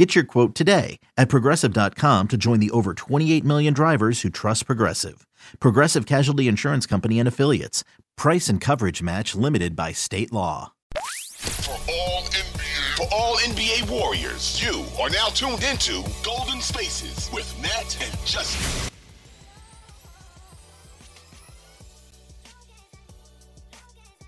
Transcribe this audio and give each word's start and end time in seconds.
Get 0.00 0.14
your 0.14 0.24
quote 0.24 0.54
today 0.54 0.98
at 1.18 1.28
progressive.com 1.28 2.28
to 2.28 2.38
join 2.38 2.58
the 2.58 2.70
over 2.70 2.94
28 2.94 3.44
million 3.44 3.74
drivers 3.74 4.22
who 4.22 4.30
trust 4.30 4.64
Progressive. 4.64 5.26
Progressive 5.60 6.06
Casualty 6.06 6.48
Insurance 6.48 6.86
Company 6.86 7.18
and 7.18 7.28
Affiliates. 7.28 7.84
Price 8.16 8.48
and 8.48 8.62
coverage 8.62 9.02
match 9.02 9.34
limited 9.34 9.76
by 9.76 9.92
state 9.92 10.32
law. 10.32 10.72
For 10.94 11.72
all 11.92 12.22
NBA, 12.22 12.96
for 12.96 13.14
all 13.14 13.36
NBA 13.40 13.90
Warriors, 13.90 14.62
you 14.64 14.86
are 14.98 15.10
now 15.10 15.26
tuned 15.26 15.62
into 15.64 16.02
Golden 16.24 16.62
Spaces 16.62 17.28
with 17.30 17.54
Nat 17.60 17.98
and 18.02 18.26
Justin. 18.26 18.90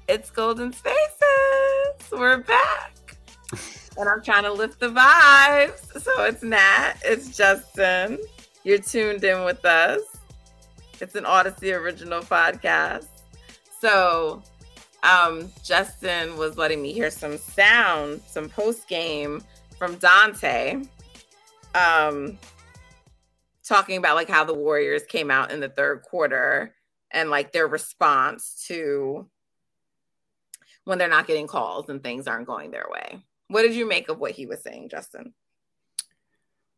It's 0.07 0.31
Golden 0.31 0.75
Spaces. 0.75 2.11
We're 2.13 2.43
back. 2.43 3.17
and 3.97 4.09
I'm 4.09 4.23
trying 4.23 4.45
to 4.45 4.53
lift 4.53 4.81
the 4.81 4.89
vibes. 4.89 6.01
So 6.01 6.25
it's 6.25 6.43
Nat, 6.43 6.95
it's 7.05 7.37
Justin. 7.37 8.19
You're 8.65 8.79
tuned 8.79 9.25
in 9.25 9.45
with 9.45 9.65
us. 9.65 10.01
It's 11.01 11.15
an 11.15 11.25
Audacy 11.25 11.77
original 11.77 12.21
podcast. 12.21 13.09
So 13.81 14.43
um, 15.03 15.51
Justin 15.65 16.37
was 16.37 16.57
letting 16.57 16.81
me 16.81 16.93
hear 16.93 17.11
some 17.11 17.37
sound, 17.37 18.23
some 18.27 18.49
post 18.49 18.89
game 18.89 19.43
from 19.79 19.97
Donte, 19.97 20.87
um, 21.75 22.39
talking 23.65 23.97
about 23.97 24.15
like 24.15 24.29
how 24.29 24.45
the 24.45 24.55
Warriors 24.55 25.03
came 25.05 25.31
out 25.31 25.51
in 25.51 25.61
the 25.61 25.69
third 25.69 26.03
quarter 26.03 26.75
and 27.11 27.31
like 27.31 27.53
their 27.53 27.67
response 27.67 28.65
to 28.69 29.29
when 30.85 30.99
they're 30.99 31.09
not 31.09 31.27
getting 31.27 31.47
calls 31.47 31.89
and 31.89 32.03
things 32.03 32.27
aren't 32.27 32.47
going 32.47 32.71
their 32.71 32.87
way. 32.91 33.23
What 33.53 33.63
did 33.63 33.75
you 33.75 33.87
make 33.87 34.09
of 34.09 34.19
what 34.19 34.33
he 34.33 34.47
was 34.47 34.63
saying, 34.63 34.89
Justin? 34.89 35.35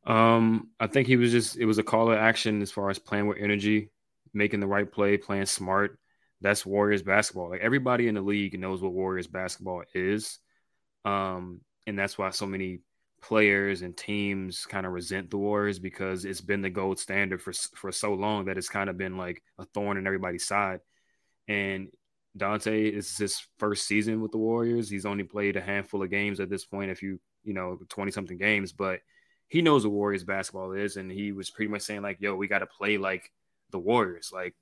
Um, 0.05 0.71
I 0.81 0.89
think 0.89 1.07
he 1.07 1.17
was 1.17 1.31
just 1.31 1.57
it 1.57 1.67
was 1.67 1.79
a 1.79 1.85
call 1.85 2.09
to 2.09 2.19
action 2.19 2.61
as 2.63 2.73
far 2.73 2.91
as 2.91 2.99
playing 2.99 3.29
with 3.29 3.39
energy, 3.41 3.91
making 4.33 4.59
the 4.61 4.67
right 4.67 4.91
play, 4.91 5.17
playing 5.17 5.47
smart. 5.47 5.99
That's 6.41 6.67
Warriors 6.67 7.03
basketball. 7.03 7.51
Like 7.51 7.61
everybody 7.61 8.09
in 8.09 8.17
the 8.17 8.21
league 8.21 8.59
knows 8.59 8.83
what 8.83 8.93
Warriors 8.93 9.29
basketball 9.29 9.85
is. 9.95 10.41
Um, 11.05 11.61
and 11.87 11.97
that's 11.97 12.19
why 12.19 12.31
so 12.31 12.45
many 12.45 12.81
players 13.23 13.83
and 13.83 13.97
teams 13.97 14.67
kind 14.67 14.85
of 14.85 14.93
resent 14.93 15.31
the 15.31 15.39
Warriors 15.39 15.79
because 15.79 16.25
it's 16.25 16.41
been 16.41 16.61
the 16.61 16.71
gold 16.71 16.99
standard 16.99 17.41
for 17.41 17.53
for 17.53 17.93
so 17.93 18.15
long 18.15 18.47
that 18.47 18.59
it's 18.59 18.69
kind 18.69 18.91
of 18.91 18.99
been 18.99 19.17
like 19.17 19.43
a 19.59 19.65
thorn 19.67 19.97
in 19.97 20.09
everybody's 20.09 20.47
side. 20.47 20.81
And 21.47 21.89
Donte 22.37 22.93
is 22.93 23.17
his 23.17 23.47
first 23.59 23.87
season 23.87 24.21
with 24.21 24.33
the 24.33 24.39
Warriors. 24.39 24.91
He's 24.91 25.07
only 25.07 25.25
played 25.25 25.57
a 25.57 25.61
handful 25.61 26.03
of 26.03 26.11
games 26.11 26.41
at 26.41 26.51
this 26.51 26.65
point, 26.65 26.91
if 26.91 27.03
you 27.03 27.21
you 27.45 27.55
know 27.55 27.79
twenty 27.89 28.11
something 28.11 28.39
games, 28.39 28.73
but 28.73 29.01
he 29.49 29.63
knows 29.63 29.85
what 29.85 29.93
Warriors 29.93 30.25
basketball 30.25 30.73
is, 30.73 30.97
and 30.97 31.11
he 31.11 31.33
was 31.33 31.51
pretty 31.51 31.71
much 31.71 31.83
saying 31.83 32.03
like, 32.03 32.21
"Yo, 32.21 32.35
we 32.35 32.49
got 32.49 32.61
to 32.61 32.67
play 32.67 32.99
like 32.99 33.31
the 33.71 33.79
Warriors. 33.79 34.31
Like 34.33 34.55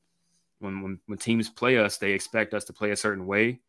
when, 0.58 0.82
when 0.82 1.00
when 1.06 1.18
teams 1.18 1.48
play 1.48 1.78
us, 1.78 1.98
they 1.98 2.12
expect 2.12 2.54
us 2.54 2.64
to 2.64 2.72
play 2.72 2.90
a 2.90 2.96
certain 2.96 3.26
way. 3.26 3.60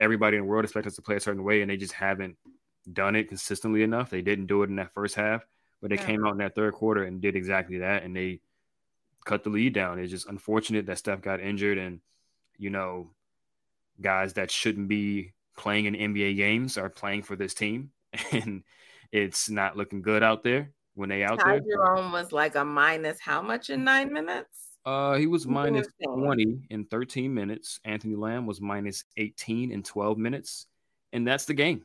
Everybody 0.00 0.36
in 0.36 0.42
the 0.42 0.48
world 0.48 0.64
expects 0.64 0.88
us 0.88 0.96
to 0.96 1.02
play 1.02 1.16
a 1.16 1.20
certain 1.20 1.44
way, 1.44 1.62
and 1.62 1.70
they 1.70 1.76
just 1.76 1.92
haven't 1.92 2.36
done 2.92 3.16
it 3.16 3.28
consistently 3.28 3.82
enough. 3.82 4.10
They 4.10 4.22
didn't 4.22 4.46
do 4.46 4.62
it 4.62 4.70
in 4.70 4.76
that 4.76 4.92
first 4.92 5.14
half, 5.14 5.46
but 5.80 5.90
they 5.90 5.96
yeah. 5.96 6.04
came 6.04 6.26
out 6.26 6.32
in 6.32 6.38
that 6.38 6.54
third 6.54 6.74
quarter 6.74 7.04
and 7.04 7.20
did 7.20 7.36
exactly 7.36 7.78
that, 7.78 8.02
and 8.02 8.14
they 8.14 8.40
cut 9.24 9.44
the 9.44 9.50
lead 9.50 9.72
down. 9.72 9.98
It's 9.98 10.10
just 10.10 10.28
unfortunate 10.28 10.86
that 10.86 10.98
Steph 10.98 11.22
got 11.22 11.40
injured, 11.40 11.78
and 11.78 12.00
you 12.58 12.70
know 12.70 13.10
guys 14.00 14.34
that 14.34 14.50
shouldn't 14.50 14.88
be 14.88 15.32
playing 15.56 15.86
in 15.86 15.94
NBA 15.94 16.36
games 16.36 16.76
are 16.78 16.90
playing 16.90 17.22
for 17.22 17.36
this 17.36 17.54
team, 17.54 17.90
and 18.32 18.62
it's 19.12 19.48
not 19.50 19.76
looking 19.76 20.02
good 20.02 20.22
out 20.22 20.42
there 20.42 20.72
when 20.94 21.08
they 21.08 21.22
out 21.22 21.40
Ty 21.40 21.60
there. 21.60 21.60
Jerome 21.60 22.12
was 22.12 22.32
like 22.32 22.56
a 22.56 22.64
minus 22.64 23.20
how 23.20 23.42
much 23.42 23.70
in 23.70 23.84
nine 23.84 24.12
minutes? 24.12 24.66
Uh, 24.86 25.16
he 25.16 25.26
was 25.26 25.48
minus 25.48 25.88
20 26.04 26.68
in 26.70 26.84
13 26.84 27.34
minutes. 27.34 27.80
Anthony 27.84 28.14
Lamb 28.14 28.46
was 28.46 28.60
minus 28.60 29.02
18 29.16 29.72
in 29.72 29.82
12 29.82 30.16
minutes. 30.16 30.66
And 31.12 31.26
that's 31.26 31.44
the 31.44 31.54
game. 31.54 31.84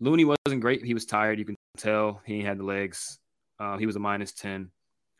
Looney 0.00 0.24
wasn't 0.24 0.60
great. 0.60 0.84
He 0.84 0.92
was 0.92 1.06
tired. 1.06 1.38
You 1.38 1.44
can 1.44 1.54
tell 1.76 2.20
he 2.26 2.42
had 2.42 2.58
the 2.58 2.64
legs. 2.64 3.20
Uh, 3.60 3.76
he 3.76 3.86
was 3.86 3.94
a 3.94 4.00
minus 4.00 4.32
10. 4.32 4.70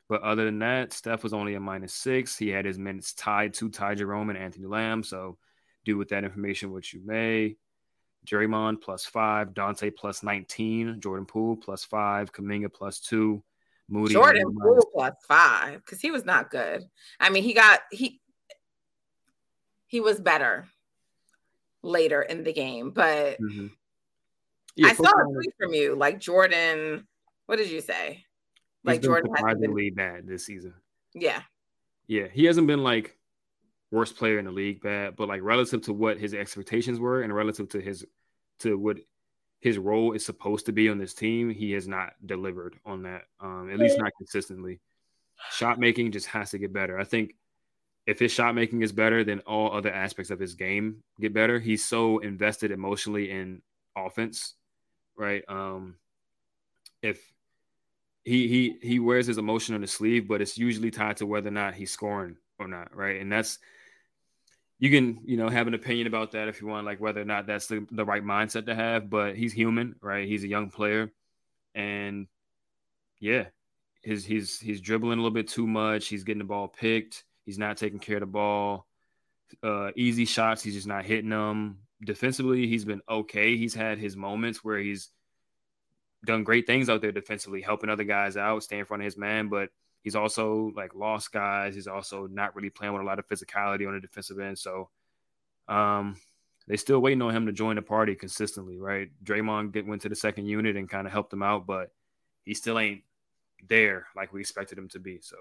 But 0.08 0.22
other 0.22 0.44
than 0.44 0.58
that, 0.58 0.92
Steph 0.92 1.22
was 1.22 1.32
only 1.32 1.54
a 1.54 1.60
minus 1.60 1.94
six. 1.94 2.36
He 2.36 2.48
had 2.48 2.64
his 2.64 2.78
minutes 2.78 3.14
tied 3.14 3.54
to 3.54 3.70
Ty 3.70 3.94
Jerome 3.94 4.30
and 4.30 4.38
Anthony 4.38 4.66
Lamb. 4.66 5.04
So 5.04 5.38
do 5.84 5.96
with 5.96 6.08
that 6.08 6.24
information 6.24 6.72
what 6.72 6.92
you 6.92 7.00
may. 7.04 7.56
Draymond 8.26 8.80
plus 8.80 9.04
five, 9.04 9.50
Donte 9.50 9.94
plus 9.94 10.22
19, 10.22 11.00
Jordan 11.00 11.26
Poole 11.26 11.56
plus 11.56 11.84
five, 11.84 12.32
Kuminga 12.32 12.72
plus 12.72 13.00
two, 13.00 13.42
Moody. 13.88 14.14
Jordan 14.14 14.54
Poole 14.60 14.88
plus 14.92 15.14
five, 15.28 15.80
because 15.84 16.00
he 16.00 16.10
was 16.10 16.24
not 16.24 16.50
good. 16.50 16.84
I 17.20 17.28
mean, 17.30 17.42
he 17.42 17.52
got 17.52 17.80
he 17.90 18.20
he 19.86 20.00
was 20.00 20.20
better 20.20 20.66
later 21.82 22.22
in 22.22 22.44
the 22.44 22.52
game, 22.52 22.90
but 22.90 23.38
mm-hmm. 23.40 23.66
yeah, 24.76 24.88
I 24.88 24.94
saw 24.94 25.08
a 25.08 25.32
tweet 25.32 25.54
from 25.58 25.74
you, 25.74 25.94
like 25.94 26.18
Jordan. 26.18 27.06
What 27.46 27.56
did 27.56 27.70
you 27.70 27.82
say? 27.82 28.24
Like 28.84 29.02
Jordan 29.02 29.30
surprisingly 29.36 29.90
been... 29.90 29.94
bad 29.94 30.26
this 30.26 30.46
season. 30.46 30.72
Yeah, 31.12 31.42
yeah, 32.06 32.28
he 32.32 32.46
hasn't 32.46 32.66
been 32.66 32.82
like 32.82 33.18
worst 33.94 34.16
player 34.16 34.38
in 34.38 34.44
the 34.44 34.50
league 34.50 34.82
bad, 34.82 35.14
but 35.16 35.28
like 35.28 35.40
relative 35.42 35.80
to 35.82 35.92
what 35.92 36.18
his 36.18 36.34
expectations 36.34 36.98
were 36.98 37.22
and 37.22 37.32
relative 37.34 37.68
to 37.70 37.80
his 37.80 38.04
to 38.58 38.76
what 38.76 38.98
his 39.60 39.78
role 39.78 40.12
is 40.12 40.26
supposed 40.26 40.66
to 40.66 40.72
be 40.72 40.88
on 40.88 40.98
this 40.98 41.14
team, 41.14 41.48
he 41.48 41.72
has 41.72 41.88
not 41.88 42.12
delivered 42.26 42.74
on 42.84 43.04
that. 43.04 43.22
Um, 43.40 43.70
at 43.72 43.78
least 43.78 43.98
not 43.98 44.12
consistently. 44.18 44.80
Shot 45.52 45.78
making 45.78 46.12
just 46.12 46.26
has 46.26 46.50
to 46.50 46.58
get 46.58 46.72
better. 46.72 46.98
I 46.98 47.04
think 47.04 47.34
if 48.06 48.18
his 48.18 48.32
shot 48.32 48.54
making 48.54 48.82
is 48.82 48.92
better, 48.92 49.24
then 49.24 49.40
all 49.40 49.72
other 49.72 49.92
aspects 49.92 50.30
of 50.30 50.38
his 50.38 50.54
game 50.54 51.02
get 51.20 51.32
better. 51.32 51.58
He's 51.58 51.84
so 51.84 52.18
invested 52.18 52.72
emotionally 52.72 53.30
in 53.30 53.62
offense, 53.96 54.54
right? 55.16 55.42
Um, 55.48 55.94
if 57.00 57.32
he 58.24 58.48
he 58.48 58.76
he 58.82 58.98
wears 58.98 59.26
his 59.26 59.38
emotion 59.38 59.74
on 59.74 59.82
his 59.82 59.92
sleeve, 59.92 60.26
but 60.28 60.42
it's 60.42 60.58
usually 60.58 60.90
tied 60.90 61.18
to 61.18 61.26
whether 61.26 61.48
or 61.48 61.52
not 61.52 61.74
he's 61.74 61.90
scoring 61.90 62.36
or 62.58 62.68
not, 62.68 62.94
right? 62.94 63.20
And 63.20 63.30
that's 63.30 63.58
you 64.84 64.90
can 64.90 65.18
you 65.24 65.38
know 65.38 65.48
have 65.48 65.66
an 65.66 65.72
opinion 65.72 66.06
about 66.06 66.32
that 66.32 66.46
if 66.46 66.60
you 66.60 66.66
want 66.66 66.84
like 66.84 67.00
whether 67.00 67.22
or 67.22 67.24
not 67.24 67.46
that's 67.46 67.68
the, 67.68 67.86
the 67.90 68.04
right 68.04 68.22
mindset 68.22 68.66
to 68.66 68.74
have 68.74 69.08
but 69.08 69.34
he's 69.34 69.50
human 69.54 69.94
right? 70.02 70.28
He's 70.28 70.44
a 70.44 70.48
young 70.48 70.68
player. 70.68 71.10
And 71.74 72.26
yeah 73.18 73.46
his 74.02 74.26
he's 74.26 74.60
he's 74.60 74.82
dribbling 74.82 75.18
a 75.18 75.22
little 75.22 75.30
bit 75.30 75.48
too 75.48 75.66
much. 75.66 76.08
He's 76.08 76.22
getting 76.22 76.40
the 76.40 76.44
ball 76.44 76.68
picked. 76.68 77.24
He's 77.46 77.56
not 77.56 77.78
taking 77.78 77.98
care 77.98 78.16
of 78.16 78.20
the 78.20 78.26
ball. 78.26 78.86
Uh 79.62 79.90
easy 79.96 80.26
shots 80.26 80.62
he's 80.62 80.74
just 80.74 80.86
not 80.86 81.06
hitting 81.06 81.30
them. 81.30 81.78
Defensively 82.04 82.66
he's 82.66 82.84
been 82.84 83.00
okay. 83.08 83.56
He's 83.56 83.74
had 83.74 83.96
his 83.96 84.18
moments 84.18 84.62
where 84.62 84.78
he's 84.78 85.08
done 86.26 86.44
great 86.44 86.66
things 86.66 86.90
out 86.90 87.00
there 87.00 87.10
defensively 87.10 87.62
helping 87.62 87.88
other 87.88 88.04
guys 88.04 88.36
out 88.36 88.62
stay 88.62 88.80
in 88.80 88.84
front 88.84 89.02
of 89.02 89.04
his 89.04 89.16
man 89.16 89.48
but 89.48 89.70
He's 90.04 90.14
also 90.14 90.70
like 90.76 90.94
lost 90.94 91.32
guys. 91.32 91.74
He's 91.74 91.86
also 91.86 92.26
not 92.26 92.54
really 92.54 92.68
playing 92.68 92.92
with 92.92 93.02
a 93.02 93.06
lot 93.06 93.18
of 93.18 93.26
physicality 93.26 93.88
on 93.88 93.94
the 93.94 94.00
defensive 94.00 94.38
end. 94.38 94.58
So 94.58 94.90
um, 95.66 96.16
they 96.68 96.76
still 96.76 97.00
waiting 97.00 97.22
on 97.22 97.34
him 97.34 97.46
to 97.46 97.52
join 97.52 97.76
the 97.76 97.82
party 97.82 98.14
consistently, 98.14 98.78
right? 98.78 99.08
Draymond 99.24 99.72
get, 99.72 99.86
went 99.86 100.02
to 100.02 100.10
the 100.10 100.14
second 100.14 100.44
unit 100.44 100.76
and 100.76 100.90
kind 100.90 101.06
of 101.06 101.12
helped 101.12 101.32
him 101.32 101.42
out, 101.42 101.66
but 101.66 101.90
he 102.44 102.52
still 102.52 102.78
ain't 102.78 103.02
there 103.66 104.06
like 104.14 104.30
we 104.30 104.40
expected 104.40 104.76
him 104.76 104.88
to 104.90 104.98
be. 104.98 105.20
So, 105.22 105.36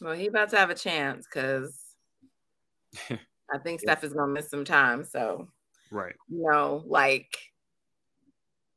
well, 0.00 0.14
he 0.14 0.26
about 0.26 0.48
to 0.50 0.56
have 0.56 0.70
a 0.70 0.74
chance 0.74 1.26
because 1.26 1.78
I 3.10 3.58
think 3.62 3.82
yeah. 3.82 3.92
Steph 3.92 4.04
is 4.04 4.14
gonna 4.14 4.32
miss 4.32 4.48
some 4.48 4.64
time. 4.64 5.04
So, 5.04 5.48
right, 5.90 6.14
you 6.30 6.48
know, 6.50 6.82
like 6.86 7.36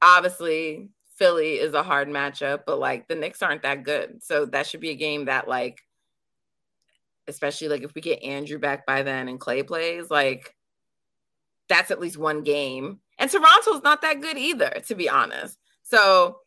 obviously 0.02 0.90
Philly 1.16 1.54
is 1.54 1.74
a 1.74 1.84
hard 1.84 2.10
matchup, 2.10 2.62
but 2.66 2.80
like 2.80 3.08
the 3.08 3.16
Knicks 3.16 3.42
aren't 3.42 3.64
that 3.64 3.84
good. 3.84 4.24
So 4.24 4.46
that 4.48 4.68
should 4.68 4.82
be 4.82 4.90
a 4.90 4.96
game 4.96 5.26
that 5.26 5.48
like 5.48 5.82
especially 7.28 7.70
like 7.70 7.84
if 7.84 7.96
we 7.96 8.02
get 8.02 8.24
Andrew 8.24 8.60
back 8.60 8.86
by 8.86 9.04
then 9.04 9.28
and 9.28 9.40
Clay 9.40 9.64
plays, 9.64 10.10
like 10.10 10.54
that's 11.70 11.92
at 11.92 12.00
least 12.00 12.18
one 12.18 12.44
game. 12.44 13.00
And 13.18 13.30
Toronto's 13.30 13.82
not 13.84 14.02
that 14.02 14.22
good 14.22 14.38
either, 14.38 14.82
to 14.88 14.96
be 14.96 15.10
honest. 15.10 15.58
So 15.84 16.40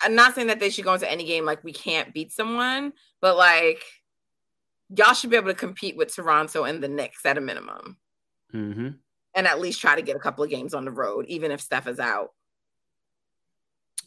I'm 0.00 0.14
not 0.14 0.34
saying 0.34 0.48
that 0.48 0.58
they 0.58 0.70
should 0.70 0.84
go 0.84 0.94
into 0.94 1.10
any 1.10 1.24
game 1.24 1.44
like 1.44 1.62
we 1.62 1.72
can't 1.72 2.14
beat 2.14 2.32
someone, 2.32 2.92
but 3.20 3.36
like 3.36 3.82
y'all 4.88 5.14
should 5.14 5.30
be 5.30 5.36
able 5.36 5.48
to 5.48 5.54
compete 5.54 5.96
with 5.96 6.14
Toronto 6.14 6.64
and 6.64 6.82
the 6.82 6.88
Knicks 6.88 7.24
at 7.24 7.38
a 7.38 7.40
minimum. 7.40 7.98
Mm-hmm. 8.54 8.88
And 9.34 9.46
at 9.46 9.60
least 9.60 9.80
try 9.80 9.94
to 9.94 10.02
get 10.02 10.16
a 10.16 10.20
couple 10.20 10.42
of 10.42 10.50
games 10.50 10.74
on 10.74 10.84
the 10.84 10.90
road, 10.90 11.26
even 11.28 11.52
if 11.52 11.60
Steph 11.60 11.86
is 11.86 12.00
out. 12.00 12.30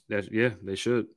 That's 0.10 0.28
yeah, 0.32 0.52
they 0.62 0.76
should. 0.76 1.08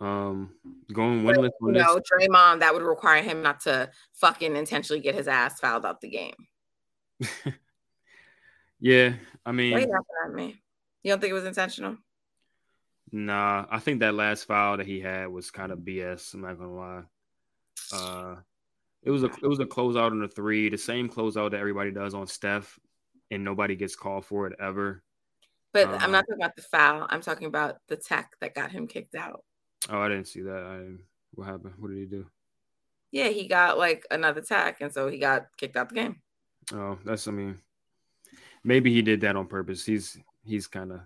Um, 0.00 0.50
going 0.92 1.22
winless 1.22 1.50
you 1.60 1.68
on 1.68 1.72
this. 1.74 1.86
Draymond, 2.12 2.60
that 2.60 2.74
would 2.74 2.82
require 2.82 3.22
him 3.22 3.42
not 3.42 3.60
to 3.60 3.90
fucking 4.14 4.56
intentionally 4.56 5.00
get 5.00 5.14
his 5.14 5.28
ass 5.28 5.60
fouled 5.60 5.86
out 5.86 6.00
the 6.00 6.10
game. 6.10 6.34
Yeah, 8.82 9.12
I 9.46 9.52
mean, 9.52 9.74
are 9.74 9.80
you 9.80 9.94
at 10.26 10.34
me? 10.34 10.60
You 11.04 11.12
don't 11.12 11.20
think 11.20 11.30
it 11.30 11.34
was 11.34 11.44
intentional? 11.44 11.98
nah. 13.12 13.64
I 13.70 13.78
think 13.78 14.00
that 14.00 14.14
last 14.14 14.44
foul 14.44 14.76
that 14.76 14.86
he 14.86 14.98
had 14.98 15.28
was 15.28 15.52
kind 15.52 15.70
of 15.70 15.78
BS. 15.78 16.34
I'm 16.34 16.40
not 16.40 16.58
gonna 16.58 16.74
lie. 16.74 17.02
Uh, 17.94 18.36
it 19.04 19.12
was 19.12 19.22
a 19.22 19.26
it 19.26 19.46
was 19.46 19.60
a 19.60 19.66
closeout 19.66 20.10
on 20.10 20.18
the 20.18 20.26
three, 20.26 20.68
the 20.68 20.76
same 20.76 21.08
closeout 21.08 21.52
that 21.52 21.60
everybody 21.60 21.92
does 21.92 22.12
on 22.12 22.26
Steph, 22.26 22.76
and 23.30 23.44
nobody 23.44 23.76
gets 23.76 23.94
called 23.94 24.26
for 24.26 24.48
it 24.48 24.58
ever. 24.60 25.04
But 25.72 25.88
Uh, 25.88 25.98
I'm 26.00 26.12
not 26.12 26.26
talking 26.26 26.42
about 26.42 26.56
the 26.56 26.62
foul. 26.62 27.06
I'm 27.08 27.22
talking 27.22 27.46
about 27.46 27.76
the 27.88 27.96
tech 27.96 28.32
that 28.40 28.54
got 28.54 28.70
him 28.72 28.86
kicked 28.86 29.14
out. 29.14 29.44
Oh, 29.88 30.00
I 30.00 30.08
didn't 30.08 30.28
see 30.28 30.42
that. 30.42 30.62
I, 30.62 31.02
what 31.34 31.46
happened? 31.46 31.74
What 31.78 31.88
did 31.88 31.98
he 31.98 32.06
do? 32.06 32.26
Yeah, 33.10 33.28
he 33.28 33.48
got 33.48 33.78
like 33.78 34.06
another 34.10 34.40
tech, 34.40 34.80
and 34.80 34.92
so 34.92 35.08
he 35.08 35.18
got 35.18 35.46
kicked 35.56 35.76
out 35.76 35.88
the 35.88 35.94
game. 35.94 36.22
Oh, 36.72 36.98
that's. 37.04 37.26
I 37.28 37.30
mean, 37.30 37.58
maybe 38.64 38.92
he 38.92 39.02
did 39.02 39.20
that 39.22 39.36
on 39.36 39.46
purpose. 39.46 39.84
He's 39.84 40.18
he's 40.44 40.66
kind 40.66 40.92
of 40.92 41.00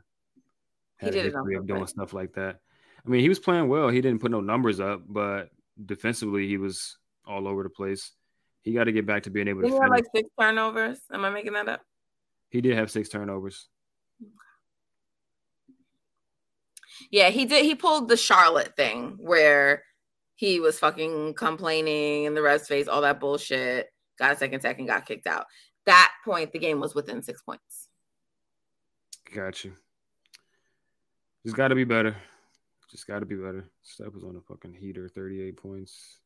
He 1.00 1.06
had 1.06 1.14
a 1.14 1.16
did 1.18 1.26
it 1.26 1.34
on 1.34 1.44
history 1.44 1.56
of 1.56 1.66
doing 1.66 1.86
stuff 1.86 2.12
like 2.12 2.34
that. 2.34 2.60
I 3.04 3.08
mean, 3.08 3.20
he 3.20 3.28
was 3.28 3.38
playing 3.38 3.68
well. 3.68 3.88
He 3.88 4.00
didn't 4.00 4.20
put 4.20 4.30
no 4.30 4.40
numbers 4.40 4.80
up, 4.80 5.02
but 5.08 5.50
defensively, 5.84 6.46
he 6.48 6.58
was 6.58 6.98
all 7.24 7.46
over 7.48 7.62
the 7.62 7.70
place. 7.70 8.12
He 8.62 8.72
got 8.72 8.84
to 8.84 8.92
get 8.92 9.06
back 9.06 9.24
to 9.24 9.30
being 9.30 9.46
able 9.48 9.60
to 9.62 9.68
Didn't 9.68 9.76
he 9.78 9.82
have 9.82 9.90
like 9.90 10.06
six 10.14 10.28
turnovers? 10.40 10.98
Am 11.12 11.24
I 11.24 11.30
making 11.30 11.52
that 11.54 11.68
up? 11.68 11.82
he 12.50 12.60
did 12.60 12.76
have 12.76 12.90
six 12.90 13.08
turnovers. 13.08 13.68
Yeah, 17.10 17.31
he 17.31 17.44
did. 17.44 17.64
He 17.64 17.75
pulled 17.75 18.08
the 18.08 18.16
Charlotte 18.16 18.76
thing 18.76 19.16
where 19.19 19.82
he 20.34 20.60
was 20.60 20.78
fucking 20.78 21.34
complaining 21.34 22.25
in 22.25 22.34
the 22.34 22.43
ref's 22.43 22.69
face, 22.69 22.88
all 22.88 23.00
that 23.02 23.20
bullshit. 23.20 23.88
Got 24.19 24.32
a 24.32 24.37
second 24.37 24.60
tech 24.60 24.78
and 24.78 24.88
got 24.88 25.06
kicked 25.06 25.26
out. 25.26 25.46
That 25.87 26.12
point, 26.25 26.52
the 26.52 26.58
game 26.58 26.81
was 26.81 26.94
within 26.94 27.22
six 27.22 27.43
points. 27.43 27.88
Got 29.34 29.64
you. 29.64 29.72
Just 31.44 31.56
got 31.56 31.69
to 31.69 31.75
be 31.75 31.84
better. 31.84 32.16
Just 32.90 33.06
got 33.06 33.20
to 33.20 33.26
be 33.26 33.37
better. 33.37 33.69
Steph 33.82 34.12
was 34.12 34.25
on 34.25 34.37
a 34.37 34.40
fucking 34.40 34.75
heater, 34.75 35.08
38 35.08 35.56
points. 35.56 36.19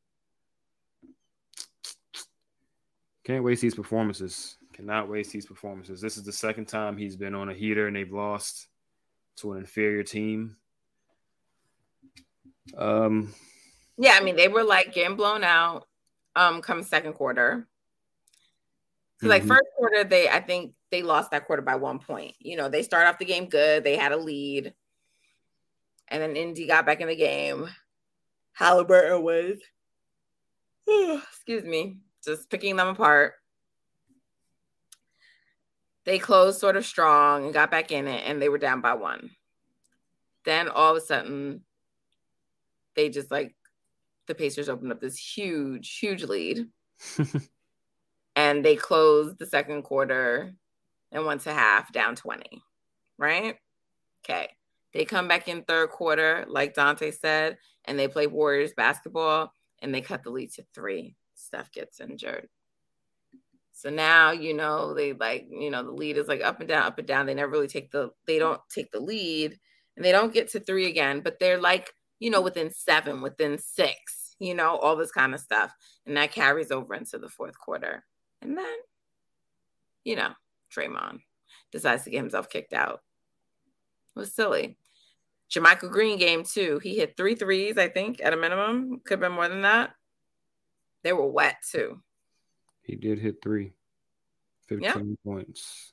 Can't 3.24 3.44
waste 3.44 3.62
these 3.62 3.74
performances. 3.74 4.56
Cannot 4.72 5.08
waste 5.08 5.32
these 5.32 5.46
performances. 5.46 6.00
This 6.00 6.16
is 6.16 6.24
the 6.24 6.32
second 6.32 6.66
time 6.66 6.96
he's 6.96 7.16
been 7.16 7.34
on 7.34 7.48
a 7.48 7.54
heater 7.54 7.86
and 7.86 7.96
they've 7.96 8.12
lost 8.12 8.68
to 9.36 9.52
an 9.52 9.58
inferior 9.58 10.02
team. 10.02 10.56
Um, 12.76 13.34
Yeah, 13.98 14.12
I 14.12 14.22
mean 14.22 14.36
they 14.36 14.48
were 14.48 14.64
like 14.64 14.92
getting 14.94 15.16
blown 15.16 15.44
out. 15.44 15.86
Um, 16.36 16.62
come 16.62 16.82
second 16.82 17.14
quarter. 17.14 17.66
'Cause, 19.20 19.28
like 19.28 19.42
Mhm. 19.42 19.48
first 19.48 19.66
quarter, 19.76 20.04
they 20.04 20.28
I 20.28 20.40
think 20.40 20.74
they 20.90 21.02
lost 21.02 21.30
that 21.32 21.46
quarter 21.46 21.62
by 21.62 21.74
one 21.76 21.98
point. 21.98 22.34
You 22.38 22.56
know, 22.56 22.68
they 22.68 22.82
start 22.82 23.06
off 23.06 23.18
the 23.18 23.24
game 23.24 23.48
good. 23.48 23.84
They 23.84 23.96
had 23.96 24.12
a 24.12 24.16
lead, 24.16 24.74
and 26.08 26.22
then 26.22 26.36
Indy 26.36 26.66
got 26.66 26.86
back 26.86 27.00
in 27.00 27.08
the 27.08 27.16
game. 27.16 27.68
Haliburton 28.58 29.22
was, 29.22 29.58
excuse 31.28 31.64
me, 31.64 31.98
just 32.24 32.48
picking 32.50 32.76
them 32.76 32.88
apart. 32.88 33.34
They 36.04 36.18
closed 36.18 36.58
sort 36.58 36.76
of 36.76 36.86
strong 36.86 37.44
and 37.44 37.54
got 37.54 37.70
back 37.70 37.92
in 37.92 38.08
it, 38.08 38.22
and 38.26 38.40
they 38.40 38.48
were 38.48 38.58
down 38.58 38.80
by 38.80 38.94
one. 38.94 39.36
Then 40.44 40.68
all 40.68 40.92
of 40.92 40.96
a 40.96 41.00
sudden, 41.04 41.64
they 43.00 43.08
just 43.08 43.30
like 43.30 43.54
the 44.26 44.34
Pacers 44.34 44.68
opened 44.68 44.92
up 44.92 45.00
this 45.00 45.16
huge, 45.16 45.98
huge 45.98 46.22
lead 46.22 46.68
and 48.36 48.64
they 48.64 48.76
closed 48.76 49.38
the 49.38 49.46
second 49.46 49.82
quarter 49.82 50.54
and 51.10 51.24
went 51.24 51.40
to 51.42 51.52
half 51.52 51.90
down 51.92 52.14
20. 52.14 52.62
Right? 53.18 53.56
Okay. 54.24 54.50
They 54.92 55.04
come 55.04 55.28
back 55.28 55.48
in 55.48 55.62
third 55.62 55.90
quarter, 55.90 56.44
like 56.48 56.74
Donte 56.74 57.12
said, 57.18 57.58
and 57.86 57.98
they 57.98 58.08
play 58.08 58.26
Warriors 58.26 58.72
basketball 58.76 59.52
and 59.80 59.94
they 59.94 60.00
cut 60.02 60.22
the 60.22 60.30
lead 60.30 60.52
to 60.52 60.64
three. 60.74 61.16
Steph 61.34 61.72
gets 61.72 62.00
injured. 62.00 62.48
So 63.72 63.88
now, 63.88 64.32
you 64.32 64.52
know, 64.52 64.92
they 64.92 65.14
like, 65.14 65.46
you 65.50 65.70
know, 65.70 65.82
the 65.82 65.90
lead 65.90 66.18
is 66.18 66.28
like 66.28 66.42
up 66.42 66.60
and 66.60 66.68
down, 66.68 66.82
up 66.82 66.98
and 66.98 67.08
down. 67.08 67.24
They 67.24 67.34
never 67.34 67.50
really 67.50 67.66
take 67.66 67.90
the, 67.90 68.10
they 68.26 68.38
don't 68.38 68.60
take 68.68 68.92
the 68.92 69.00
lead 69.00 69.58
and 69.96 70.04
they 70.04 70.12
don't 70.12 70.34
get 70.34 70.50
to 70.50 70.60
three 70.60 70.86
again, 70.86 71.20
but 71.20 71.38
they're 71.38 71.60
like, 71.60 71.94
you 72.20 72.30
know, 72.30 72.40
within 72.40 72.70
seven, 72.70 73.20
within 73.22 73.58
six, 73.58 74.36
you 74.38 74.54
know, 74.54 74.76
all 74.76 74.94
this 74.94 75.10
kind 75.10 75.34
of 75.34 75.40
stuff. 75.40 75.72
And 76.06 76.16
that 76.16 76.30
carries 76.32 76.70
over 76.70 76.94
into 76.94 77.18
the 77.18 77.28
fourth 77.28 77.58
quarter. 77.58 78.04
And 78.42 78.56
then, 78.56 78.76
you 80.04 80.14
know, 80.16 80.30
Draymond 80.74 81.20
decides 81.72 82.04
to 82.04 82.10
get 82.10 82.18
himself 82.18 82.48
kicked 82.48 82.72
out. 82.72 83.02
It 84.14 84.18
was 84.20 84.32
silly. 84.32 84.76
JaMychal 85.50 85.90
Green 85.90 86.16
game 86.18 86.44
too. 86.44 86.78
He 86.82 86.96
hit 86.96 87.16
three 87.16 87.34
threes, 87.34 87.76
I 87.76 87.88
think, 87.88 88.20
at 88.22 88.32
a 88.32 88.36
minimum. 88.36 89.00
Could 89.04 89.14
have 89.14 89.20
been 89.20 89.32
more 89.32 89.48
than 89.48 89.62
that. 89.62 89.94
They 91.02 91.12
were 91.12 91.26
wet 91.26 91.56
too. 91.68 92.00
he 92.82 92.96
did 92.96 93.18
hit 93.18 93.36
three. 93.42 93.72
15 94.68 94.82
Yeah. 94.84 95.14
points. 95.24 95.92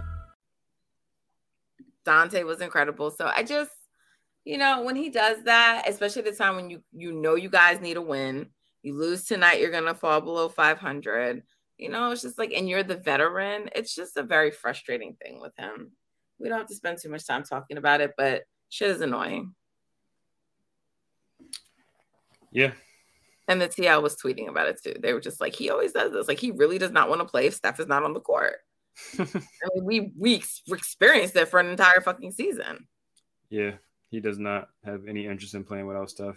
Donte 2.05 2.45
was 2.45 2.61
incredible. 2.61 3.11
So 3.11 3.31
I 3.33 3.43
just, 3.43 3.71
you 4.45 4.57
know, 4.57 4.81
when 4.83 4.95
he 4.95 5.09
does 5.09 5.43
that, 5.43 5.87
especially 5.87 6.23
at 6.23 6.31
the 6.31 6.37
time 6.37 6.55
when 6.55 6.69
you 6.69 6.81
you 6.91 7.11
know 7.11 7.35
you 7.35 7.49
guys 7.49 7.79
need 7.79 7.97
a 7.97 8.01
win, 8.01 8.47
you 8.83 8.95
lose 8.97 9.25
tonight, 9.25 9.59
you're 9.59 9.71
gonna 9.71 9.93
fall 9.93 10.21
below 10.21 10.49
500. 10.49 11.43
You 11.77 11.89
know, 11.89 12.11
it's 12.11 12.21
just 12.21 12.37
like, 12.37 12.53
and 12.53 12.69
you're 12.69 12.83
the 12.83 12.97
veteran. 12.97 13.69
It's 13.75 13.95
just 13.95 14.17
a 14.17 14.23
very 14.23 14.51
frustrating 14.51 15.15
thing 15.21 15.41
with 15.41 15.53
him. 15.57 15.91
We 16.39 16.49
don't 16.49 16.59
have 16.59 16.67
to 16.67 16.75
spend 16.75 16.99
too 16.99 17.09
much 17.09 17.25
time 17.25 17.43
talking 17.43 17.77
about 17.77 18.01
it, 18.01 18.13
but 18.17 18.43
shit 18.69 18.89
is 18.91 19.01
annoying. 19.01 19.55
Yeah. 22.51 22.73
And 23.47 23.59
the 23.59 23.67
TL 23.67 24.01
was 24.01 24.15
tweeting 24.15 24.47
about 24.47 24.67
it 24.67 24.81
too. 24.81 24.95
They 24.99 25.13
were 25.13 25.19
just 25.19 25.41
like, 25.41 25.55
he 25.55 25.69
always 25.69 25.91
does 25.91 26.11
this. 26.11 26.27
Like, 26.27 26.39
he 26.39 26.51
really 26.51 26.77
does 26.77 26.91
not 26.91 27.09
want 27.09 27.21
to 27.21 27.25
play 27.25 27.47
if 27.47 27.55
Steph 27.55 27.79
is 27.79 27.87
not 27.87 28.03
on 28.03 28.13
the 28.13 28.19
court. 28.19 28.57
I 29.19 29.25
mean, 29.75 30.13
we 30.15 30.43
we 30.67 30.75
experienced 30.75 31.35
it 31.35 31.47
for 31.47 31.59
an 31.59 31.67
entire 31.67 32.01
fucking 32.01 32.31
season. 32.31 32.87
Yeah, 33.49 33.71
he 34.09 34.19
does 34.19 34.37
not 34.37 34.69
have 34.85 35.07
any 35.07 35.25
interest 35.25 35.55
in 35.55 35.63
playing 35.63 35.87
without 35.87 36.09
Steph. 36.09 36.35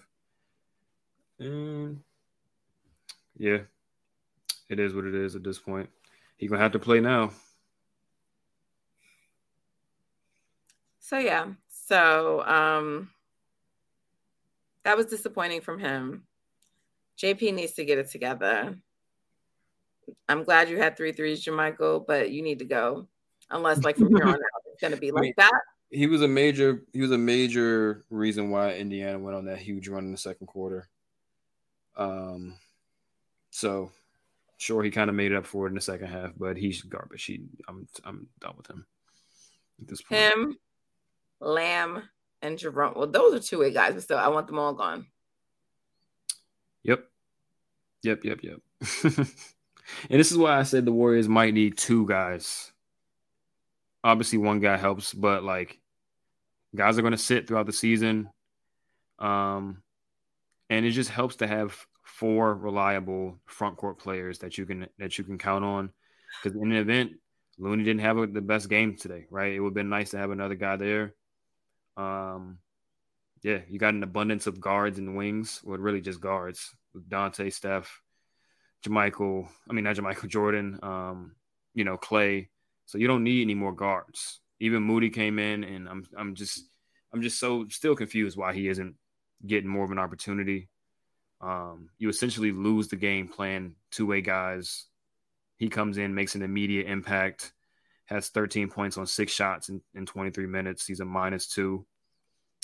And 1.39 2.01
yeah, 3.37 3.59
it 4.69 4.81
is 4.81 4.95
what 4.95 5.05
it 5.05 5.15
is 5.15 5.35
at 5.37 5.43
this 5.43 5.59
point. 5.59 5.91
He 6.37 6.47
gonna 6.47 6.63
have 6.63 6.73
to 6.73 6.79
play 6.79 7.01
now. 7.01 7.31
So 11.01 11.19
yeah, 11.19 11.49
so 11.69 12.43
um, 12.47 13.11
that 14.85 14.97
was 14.97 15.07
disappointing 15.07 15.61
from 15.61 15.79
him. 15.79 16.27
JP 17.19 17.55
needs 17.55 17.73
to 17.75 17.85
get 17.85 17.99
it 17.99 18.11
together. 18.11 18.79
I'm 20.29 20.45
glad 20.45 20.69
you 20.69 20.79
had 20.79 20.97
three 20.97 21.13
threes, 21.13 21.45
JaMychal, 21.45 22.07
but 22.07 22.31
you 22.31 22.43
need 22.43 22.59
to 22.61 22.65
go. 22.65 23.09
Unless, 23.51 23.85
like 23.85 23.97
from 23.97 24.09
here 24.15 24.25
on 24.25 24.35
out, 24.35 24.41
it's 24.67 24.81
gonna 24.81 24.97
be 24.97 25.11
like 25.11 25.35
that. 25.37 25.53
He 25.91 26.07
was 26.07 26.23
a 26.23 26.29
major. 26.29 26.85
He 26.93 27.01
was 27.01 27.11
a 27.11 27.19
major 27.19 28.05
reason 28.11 28.51
why 28.51 28.75
Indiana 28.75 29.19
went 29.19 29.37
on 29.37 29.45
that 29.47 29.59
huge 29.59 29.89
run 29.89 30.05
in 30.05 30.13
the 30.13 30.19
second 30.19 30.47
quarter. 30.47 30.89
Um, 31.97 32.57
so 33.51 33.91
sure 34.59 34.83
he 34.83 34.91
kind 34.91 35.11
of 35.11 35.17
made 35.17 35.33
it 35.33 35.37
up 35.37 35.47
for 35.47 35.67
it 35.67 35.71
in 35.71 35.75
the 35.75 35.81
second 35.81 36.09
half, 36.09 36.33
but 36.37 36.57
he's 36.57 36.83
garbage. 36.83 37.25
He, 37.25 37.43
I'm, 37.69 37.87
I'm 38.05 38.27
done 38.41 38.55
with 38.57 38.69
him 38.69 38.87
at 39.81 39.89
this 39.89 40.03
point. 40.03 40.21
Him, 40.21 40.59
Lamb, 41.41 42.03
and 42.43 42.59
Jerome. 42.59 42.95
Well, 42.97 43.07
those 43.07 43.35
are 43.35 43.41
two 43.41 43.61
way 43.61 43.71
guys, 43.71 43.95
but 43.95 44.03
still, 44.03 44.19
I 44.19 44.29
want 44.29 44.47
them 44.47 44.59
all 44.59 44.73
gone. 44.73 45.07
Yep. 46.83 47.05
Yep. 48.03 48.25
Yep. 48.25 48.41
Yep. 48.43 49.27
and 50.11 50.21
this 50.21 50.33
is 50.33 50.39
why 50.39 50.59
I 50.59 50.63
said 50.63 50.85
the 50.85 50.93
Warriors 50.93 51.29
might 51.29 51.55
need 51.55 51.77
two 51.77 52.07
guys. 52.07 52.73
Obviously, 54.03 54.39
one 54.39 54.61
guy 54.61 54.77
helps, 54.77 55.15
but 55.15 55.43
like 55.43 55.81
guys 56.75 56.99
are 56.99 57.03
going 57.03 57.13
to 57.13 57.19
sit 57.19 57.47
throughout 57.47 57.67
the 57.67 57.73
season. 57.73 58.29
Um, 59.19 59.83
and 60.71 60.85
it 60.85 60.91
just 60.91 61.11
helps 61.11 61.37
to 61.37 61.47
have 61.47 61.77
four 62.03 62.55
reliable 62.55 63.39
front 63.47 63.77
court 63.77 63.99
players 63.99 64.41
that 64.41 64.59
you 64.59 64.67
can 64.67 64.87
that 64.99 65.19
you 65.19 65.25
can 65.25 65.39
count 65.39 65.65
on. 65.65 65.91
Because 66.43 66.57
in 66.61 66.73
an 66.73 66.79
event, 66.79 67.13
Looney 67.59 67.85
didn't 67.85 68.01
have 68.01 68.17
the 68.33 68.41
best 68.41 68.69
game 68.69 68.97
today, 68.97 69.27
right? 69.31 69.53
It 69.53 69.61
would 69.61 69.69
have 69.69 69.75
been 69.75 69.89
nice 69.89 70.11
to 70.11 70.19
have 70.19 70.31
another 70.31 70.57
guy 70.57 70.77
there. 70.77 71.15
Um, 71.97 72.59
yeah, 73.43 73.59
you 73.69 73.79
got 73.79 73.95
an 73.95 74.03
abundance 74.03 74.47
of 74.47 74.61
guards 74.61 74.99
and 74.99 75.17
wings, 75.17 75.61
well, 75.63 75.79
really 75.79 76.01
just 76.01 76.21
guards 76.21 76.75
Donte, 76.97 77.53
Steph, 77.53 78.01
JaMychal. 78.85 79.49
I 79.69 79.73
mean, 79.73 79.85
not 79.85 79.97
JaMychal 79.97 80.29
Jordan. 80.29 80.79
Um, 80.83 81.35
you 81.75 81.85
know, 81.85 81.97
Clay. 81.97 82.51
So 82.87 82.99
you 82.99 83.07
don't 83.07 83.25
need 83.25 83.43
any 83.43 83.55
more 83.55 83.73
guards. 83.73 84.41
Even 84.61 84.83
Moody 84.83 85.11
came 85.11 85.39
in, 85.39 85.65
and 85.65 85.89
I'm 85.89 86.05
I'm 86.17 86.35
just 86.35 86.69
I'm 87.13 87.23
just 87.23 87.39
so 87.39 87.67
still 87.69 87.97
confused 87.97 88.37
why 88.37 88.53
he 88.53 88.69
isn't 88.69 88.95
getting 89.47 89.69
more 89.69 89.85
of 89.85 89.91
an 89.91 89.99
opportunity. 89.99 90.69
Um, 91.41 91.91
you 91.99 92.09
essentially 92.09 92.53
lose 92.53 92.89
the 92.89 92.97
game 92.97 93.29
playing 93.29 93.75
two 93.91 94.07
way 94.07 94.21
guys. 94.21 94.87
He 95.57 95.69
comes 95.69 95.99
in, 95.99 96.15
makes 96.15 96.35
an 96.35 96.43
immediate 96.43 96.87
impact, 96.87 97.53
has 98.07 98.29
13 98.29 98.69
points 98.71 98.99
on 98.99 99.07
six 99.07 99.33
shots 99.33 99.69
in, 99.69 99.81
in 99.95 100.07
23 100.07 100.47
minutes. 100.47 100.87
He's 100.87 101.01
a 101.01 101.05
minus 101.05 101.47
two. 101.47 101.87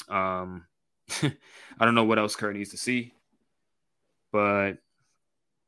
Um, 0.09 0.67
I 1.23 1.85
don't 1.85 1.95
know 1.95 2.05
what 2.05 2.19
else 2.19 2.37
Kerr 2.37 2.53
needs 2.53 2.71
to 2.71 2.77
see, 2.77 3.13
but 4.33 4.79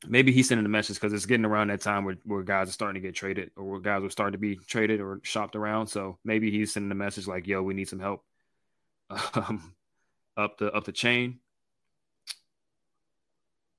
maybe 0.07 0.33
he's 0.33 0.49
sending 0.49 0.67
a 0.67 0.69
message 0.69 0.97
because 0.97 1.13
it's 1.13 1.27
getting 1.27 1.45
around 1.45 1.69
that 1.69 1.81
time 1.81 2.05
where, 2.05 2.17
where 2.25 2.43
guys 2.43 2.69
are 2.69 2.73
starting 2.73 3.01
to 3.01 3.07
get 3.07 3.15
traded 3.15 3.51
or 3.57 3.65
where 3.65 3.81
guys 3.81 4.03
are 4.03 4.11
starting 4.11 4.33
to 4.33 4.39
be 4.39 4.57
traded 4.57 5.01
or 5.01 5.21
shopped 5.23 5.57
around. 5.57 5.87
So 5.87 6.19
maybe 6.25 6.51
he's 6.51 6.73
sending 6.73 6.91
a 6.91 6.97
message 6.97 7.27
like, 7.27 7.47
yo, 7.47 7.63
we 7.63 7.75
need 7.75 7.89
some 7.89 8.01
help 8.01 8.25
um, 9.35 9.75
up 10.37 10.59
the 10.59 10.73
up 10.73 10.85
the 10.85 10.93
chain. 10.93 11.39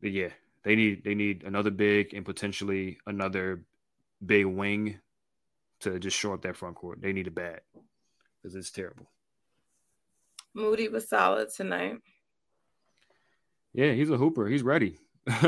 But 0.01 0.11
yeah, 0.11 0.29
they 0.63 0.75
need 0.75 1.03
they 1.03 1.15
need 1.15 1.43
another 1.43 1.71
big 1.71 2.13
and 2.13 2.25
potentially 2.25 2.97
another 3.05 3.63
big 4.25 4.45
wing 4.45 4.99
to 5.81 5.99
just 5.99 6.17
shore 6.17 6.35
up 6.35 6.41
that 6.43 6.55
front 6.55 6.75
court. 6.75 7.01
They 7.01 7.13
need 7.13 7.27
a 7.27 7.31
bad 7.31 7.61
because 8.41 8.55
it's 8.55 8.71
terrible. 8.71 9.09
Moody 10.53 10.87
was 10.87 11.09
solid 11.09 11.49
tonight. 11.53 11.97
Yeah, 13.73 13.93
he's 13.93 14.09
a 14.09 14.17
hooper. 14.17 14.47
He's 14.47 14.61
ready. 14.61 14.99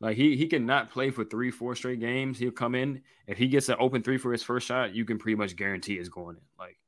like 0.00 0.16
he 0.16 0.36
he 0.36 0.46
can 0.46 0.66
not 0.66 0.90
play 0.90 1.10
for 1.10 1.24
three, 1.24 1.50
four 1.50 1.74
straight 1.74 2.00
games. 2.00 2.38
He'll 2.38 2.50
come 2.50 2.74
in. 2.74 3.02
If 3.26 3.38
he 3.38 3.48
gets 3.48 3.68
an 3.68 3.76
open 3.80 4.02
three 4.02 4.18
for 4.18 4.32
his 4.32 4.42
first 4.42 4.66
shot, 4.66 4.94
you 4.94 5.04
can 5.04 5.18
pretty 5.18 5.36
much 5.36 5.56
guarantee 5.56 5.94
it's 5.94 6.08
going 6.08 6.36
in. 6.36 6.42
Like 6.58 6.78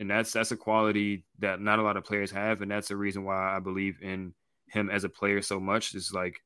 and 0.00 0.10
that's 0.10 0.32
that's 0.32 0.50
a 0.50 0.56
quality 0.56 1.24
that 1.38 1.60
not 1.60 1.78
a 1.78 1.82
lot 1.82 1.96
of 1.96 2.04
players 2.04 2.30
have, 2.30 2.62
and 2.62 2.70
that's 2.70 2.88
the 2.88 2.96
reason 2.96 3.22
why 3.22 3.54
I 3.54 3.60
believe 3.60 3.98
in 4.02 4.32
him 4.66 4.90
as 4.90 5.04
a 5.04 5.08
player 5.08 5.42
so 5.42 5.60
much. 5.60 5.94
Is 5.94 6.12
like 6.12 6.40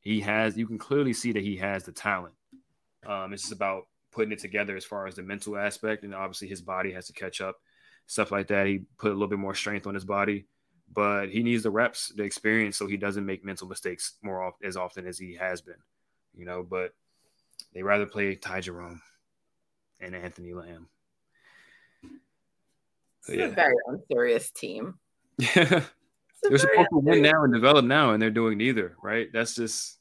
he 0.00 0.20
has 0.20 0.56
you 0.56 0.66
can 0.66 0.78
clearly 0.78 1.12
see 1.12 1.32
that 1.32 1.42
he 1.42 1.56
has 1.56 1.84
the 1.84 1.92
talent. 1.92 2.34
Um, 3.06 3.32
it's 3.32 3.42
just 3.42 3.52
about 3.52 3.84
putting 4.12 4.32
it 4.32 4.38
together 4.40 4.76
as 4.76 4.84
far 4.84 5.06
as 5.06 5.14
the 5.14 5.22
mental 5.22 5.56
aspect, 5.56 6.02
and 6.02 6.14
obviously 6.14 6.48
his 6.48 6.62
body 6.62 6.92
has 6.92 7.06
to 7.06 7.12
catch 7.12 7.40
up 7.40 7.56
stuff 8.06 8.32
like 8.32 8.48
that. 8.48 8.66
He 8.66 8.82
put 8.98 9.10
a 9.10 9.14
little 9.14 9.28
bit 9.28 9.38
more 9.38 9.54
strength 9.54 9.86
on 9.86 9.94
his 9.94 10.04
body, 10.04 10.46
but 10.94 11.28
he 11.28 11.42
needs 11.42 11.62
the 11.62 11.70
reps, 11.70 12.12
the 12.16 12.22
experience, 12.22 12.76
so 12.76 12.86
he 12.86 12.96
doesn't 12.96 13.26
make 13.26 13.44
mental 13.44 13.68
mistakes 13.68 14.14
more 14.22 14.42
off, 14.42 14.54
as 14.62 14.76
often 14.76 15.06
as 15.06 15.18
he 15.18 15.34
has 15.34 15.60
been. 15.60 15.82
You 16.34 16.44
know, 16.44 16.62
but 16.62 16.94
they 17.72 17.82
rather 17.82 18.06
play 18.06 18.34
Ty 18.34 18.60
Jerome 18.60 19.02
and 20.00 20.14
Anthony 20.14 20.54
Lamb. 20.54 20.88
It's 23.26 23.38
yeah. 23.38 23.44
a 23.46 23.50
very 23.50 23.76
unserious 23.86 24.50
team. 24.50 24.94
Yeah. 25.56 25.82
They're 26.48 26.58
supposed 26.58 26.90
to 26.90 26.98
win 26.98 27.22
now 27.22 27.42
and 27.42 27.54
develop 27.54 27.86
now, 27.86 28.12
and 28.12 28.22
they're 28.22 28.28
doing 28.28 28.58
neither, 28.58 28.96
right? 29.02 29.28
That's 29.32 29.54
just 29.54 29.98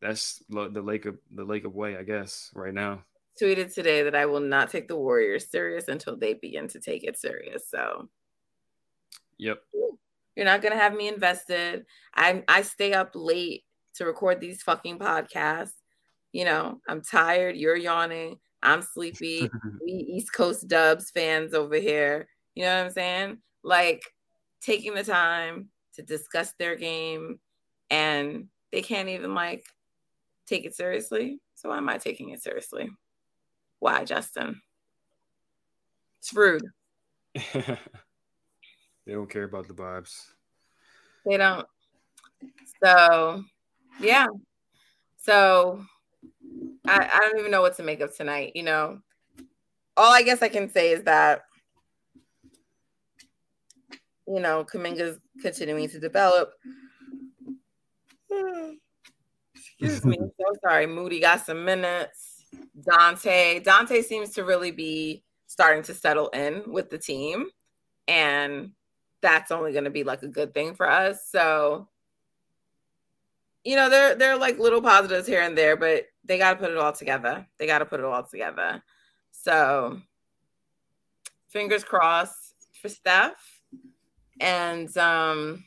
that's 0.00 0.42
the 0.48 0.82
Lacob 0.82 1.18
the 1.30 1.44
Lacob 1.44 1.74
way, 1.74 1.98
I 1.98 2.02
guess, 2.02 2.50
right 2.54 2.72
now 2.72 3.04
tweeted 3.40 3.72
today 3.72 4.02
that 4.02 4.14
I 4.14 4.26
will 4.26 4.40
not 4.40 4.70
take 4.70 4.88
the 4.88 4.96
Warriors 4.96 5.50
serious 5.50 5.88
until 5.88 6.16
they 6.16 6.34
begin 6.34 6.68
to 6.68 6.80
take 6.80 7.04
it 7.04 7.18
serious. 7.18 7.68
So, 7.68 8.08
yep. 9.42 9.58
You're 10.36 10.46
not 10.46 10.62
going 10.62 10.72
to 10.72 10.78
have 10.78 10.94
me 10.94 11.08
invested. 11.08 11.84
I 12.14 12.42
I 12.48 12.62
stay 12.62 12.92
up 12.92 13.10
late 13.14 13.64
to 13.96 14.06
record 14.06 14.40
these 14.40 14.62
fucking 14.62 14.98
podcasts. 14.98 15.74
You 16.32 16.46
know, 16.46 16.80
I'm 16.88 17.02
tired, 17.02 17.56
you're 17.56 17.76
yawning, 17.76 18.38
I'm 18.62 18.80
sleepy. 18.82 19.50
we 19.84 19.92
East 19.92 20.32
Coast 20.32 20.68
Dubs 20.68 21.10
fans 21.10 21.52
over 21.52 21.76
here. 21.76 22.28
You 22.54 22.64
know 22.64 22.76
what 22.76 22.86
I'm 22.86 22.92
saying? 22.92 23.38
Like 23.62 24.02
taking 24.62 24.94
the 24.94 25.04
time 25.04 25.68
to 25.96 26.02
discuss 26.02 26.54
their 26.58 26.76
game 26.76 27.38
and 27.90 28.46
they 28.70 28.80
can't 28.80 29.08
even 29.08 29.34
like 29.34 29.64
take 30.46 30.64
it 30.64 30.74
seriously. 30.74 31.40
So 31.54 31.68
why 31.68 31.76
am 31.76 31.88
I 31.88 31.98
taking 31.98 32.30
it 32.30 32.42
seriously? 32.42 32.88
Why, 33.80 34.04
Justin? 34.04 34.62
It's 36.20 36.32
rude. 36.32 36.62
they 39.06 39.12
don't 39.12 39.30
care 39.30 39.44
about 39.44 39.68
the 39.68 39.74
vibes. 39.74 40.32
They 41.26 41.36
don't. 41.36 41.66
So, 42.82 43.44
yeah. 44.00 44.26
So, 45.18 45.84
I, 46.86 47.10
I 47.12 47.18
don't 47.20 47.38
even 47.38 47.50
know 47.50 47.62
what 47.62 47.76
to 47.76 47.82
make 47.82 48.00
of 48.00 48.16
tonight. 48.16 48.52
You 48.54 48.64
know, 48.64 48.98
all 49.96 50.12
I 50.12 50.22
guess 50.22 50.42
I 50.42 50.48
can 50.48 50.70
say 50.70 50.92
is 50.92 51.04
that, 51.04 51.42
you 54.26 54.40
know, 54.40 54.64
Kuminga's 54.64 55.18
continuing 55.40 55.88
to 55.90 56.00
develop. 56.00 56.52
Excuse 59.80 60.04
me. 60.04 60.18
So 60.40 60.58
sorry. 60.64 60.86
Moody 60.86 61.20
got 61.20 61.44
some 61.44 61.64
minutes. 61.64 62.44
Donte, 62.88 63.64
Donte 63.64 64.02
seems 64.02 64.30
to 64.30 64.44
really 64.44 64.70
be 64.70 65.22
starting 65.46 65.82
to 65.84 65.94
settle 65.94 66.28
in 66.28 66.62
with 66.66 66.90
the 66.90 66.98
team. 66.98 67.46
And 68.08 68.72
that's 69.22 69.50
only 69.50 69.72
going 69.72 69.84
to 69.84 69.90
be 69.90 70.04
like 70.04 70.22
a 70.22 70.28
good 70.28 70.52
thing 70.52 70.74
for 70.74 70.90
us. 70.90 71.26
So, 71.30 71.88
you 73.64 73.76
know, 73.76 73.88
there 73.88 74.14
there 74.14 74.32
are 74.32 74.38
like 74.38 74.58
little 74.58 74.82
positives 74.82 75.26
here 75.26 75.40
and 75.40 75.56
there, 75.56 75.76
but 75.76 76.06
they 76.24 76.36
got 76.36 76.54
to 76.54 76.58
put 76.58 76.70
it 76.70 76.76
all 76.76 76.92
together. 76.92 77.46
They 77.58 77.66
got 77.66 77.78
to 77.78 77.86
put 77.86 78.00
it 78.00 78.06
all 78.06 78.24
together. 78.24 78.82
So, 79.30 80.00
fingers 81.48 81.84
crossed 81.84 82.54
for 82.80 82.88
Steph. 82.88 83.60
And 84.40 84.94
um 84.98 85.64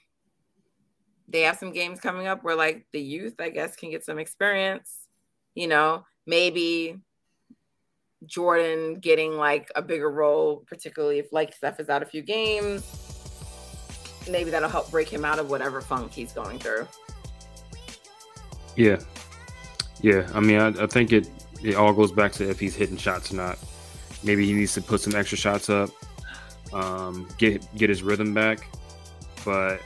they 1.28 1.42
have 1.42 1.58
some 1.58 1.72
games 1.72 2.00
coming 2.00 2.28
up 2.28 2.44
where 2.44 2.56
like 2.56 2.86
the 2.92 3.02
youth, 3.02 3.36
I 3.40 3.50
guess, 3.50 3.76
can 3.76 3.90
get 3.90 4.06
some 4.06 4.20
experience. 4.20 5.08
You 5.56 5.68
know, 5.68 6.06
maybe 6.28 6.98
Jordan 8.26 8.96
getting 8.96 9.38
like 9.38 9.72
a 9.76 9.82
bigger 9.82 10.10
role, 10.10 10.64
particularly 10.68 11.20
if 11.20 11.32
like 11.32 11.54
Steph 11.54 11.80
is 11.80 11.90
out 11.90 12.04
a 12.04 12.06
few 12.06 12.22
games. 12.22 13.05
Maybe 14.30 14.50
that'll 14.50 14.70
help 14.70 14.92
break 14.92 15.10
him 15.10 15.24
out 15.24 15.40
of 15.40 15.50
whatever 15.50 15.82
funk 15.82 16.12
he's 16.12 16.32
going 16.34 16.60
through. 16.60 16.88
Yeah. 18.76 19.00
Yeah. 20.02 20.30
I 20.34 20.40
mean, 20.40 20.60
I, 20.60 20.68
I 20.84 20.88
think 20.88 21.12
it, 21.12 21.30
it 21.64 21.76
all 21.76 21.94
goes 21.94 22.12
back 22.12 22.32
to 22.34 22.50
if 22.50 22.60
he's 22.60 22.76
hitting 22.76 22.98
shots 22.98 23.32
or 23.32 23.36
not. 23.36 23.58
Maybe 24.24 24.46
he 24.46 24.54
needs 24.54 24.74
to 24.74 24.82
put 24.82 25.02
some 25.02 25.16
extra 25.16 25.38
shots 25.38 25.70
up, 25.70 25.90
um, 26.74 27.28
get 27.38 27.64
get 27.76 27.90
his 27.90 28.02
rhythm 28.02 28.34
back. 28.34 28.68
But 29.44 29.82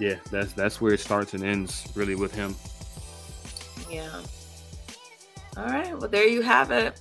yeah, 0.00 0.16
that's 0.30 0.52
that's 0.52 0.80
where 0.80 0.94
it 0.94 1.00
starts 1.00 1.34
and 1.34 1.44
ends 1.44 1.86
really 1.94 2.16
with 2.16 2.34
him. 2.34 2.56
Yeah. 3.90 4.20
All 5.56 5.64
right. 5.64 5.96
Well, 5.96 6.08
there 6.08 6.26
you 6.26 6.42
have 6.42 6.70
it. 6.72 7.00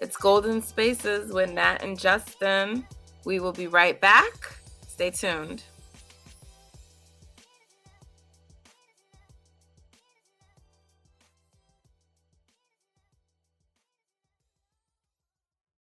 It's 0.00 0.16
Golden 0.16 0.62
Spaces 0.62 1.32
with 1.32 1.52
Nat 1.52 1.82
and 1.82 1.98
Justin. 1.98 2.86
We 3.24 3.40
will 3.40 3.52
be 3.52 3.66
right 3.66 4.00
back. 4.00 4.55
Stay 4.96 5.10
tuned. 5.10 5.62